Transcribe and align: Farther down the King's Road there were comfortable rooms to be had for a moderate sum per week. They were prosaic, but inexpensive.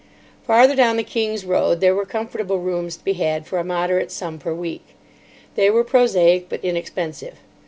Farther 0.47 0.73
down 0.75 0.97
the 0.97 1.03
King's 1.03 1.45
Road 1.45 1.79
there 1.79 1.93
were 1.93 2.07
comfortable 2.07 2.57
rooms 2.57 2.97
to 2.97 3.03
be 3.03 3.13
had 3.13 3.45
for 3.45 3.59
a 3.59 3.63
moderate 3.63 4.09
sum 4.11 4.39
per 4.39 4.51
week. 4.51 4.95
They 5.53 5.69
were 5.69 5.83
prosaic, 5.83 6.49
but 6.49 6.63
inexpensive. 6.65 7.35